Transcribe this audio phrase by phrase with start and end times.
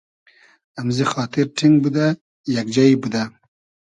[0.79, 2.07] امزی خاتیر ݖینگ بودۂ,
[2.53, 3.23] یئگ جݷ بودۂ